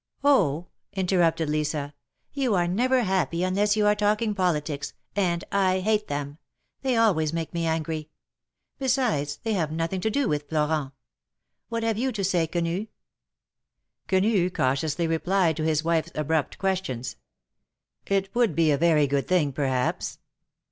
[0.23, 1.93] "Oh!" interrupted Lisa,"
[2.41, 6.39] you are never happy un less you are talking politics, and I hate them;
[6.81, 8.09] they al ways make me angry.
[8.79, 10.93] Beside, they have nothing to do with Florent.
[11.69, 12.87] What have you to say, Quenu?"
[14.07, 17.17] Quenu cautiously replied to his wife^s abrupt questions:"
[18.17, 20.17] It would be a very good thing, perhaps."